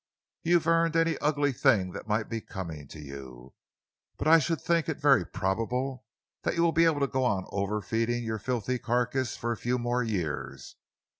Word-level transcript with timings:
"You've 0.41 0.65
earned 0.65 0.95
any 0.95 1.15
ugly 1.19 1.51
thing 1.51 1.91
that 1.91 2.07
might 2.07 2.27
be 2.27 2.41
coming 2.41 2.87
to 2.87 2.99
you, 2.99 3.53
but 4.17 4.27
I 4.27 4.39
should 4.39 4.59
think 4.59 4.89
it 4.89 4.99
very 4.99 5.23
probable 5.23 6.05
that 6.41 6.55
you 6.55 6.63
will 6.63 6.71
be 6.71 6.85
able 6.85 7.01
to 7.01 7.07
go 7.07 7.23
on 7.23 7.45
over 7.49 7.83
feeding 7.83 8.23
your 8.23 8.39
filthy 8.39 8.79
carcass 8.79 9.37
for 9.37 9.51
a 9.51 9.57
few 9.57 9.77
more 9.77 10.01
years. 10.01 10.75